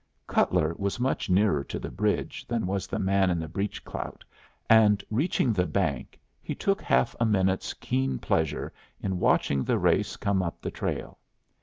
Cutler 0.25 0.73
was 0.79 0.99
much 0.99 1.29
nearer 1.29 1.63
to 1.65 1.77
the 1.77 1.91
bridge 1.91 2.43
than 2.47 2.65
was 2.65 2.87
the 2.87 2.97
man 2.97 3.29
in 3.29 3.37
the 3.37 3.47
breech 3.47 3.85
clout, 3.85 4.23
and 4.67 5.03
reaching 5.11 5.53
the 5.53 5.67
bank, 5.67 6.19
he 6.41 6.55
took 6.55 6.81
half 6.81 7.15
a 7.19 7.25
minute's 7.27 7.75
keen 7.75 8.17
pleasure 8.17 8.73
in 8.99 9.19
watching 9.19 9.63
the 9.63 9.77
race 9.77 10.17
come 10.17 10.41
up 10.41 10.59
the 10.59 10.71
trail. 10.71 11.19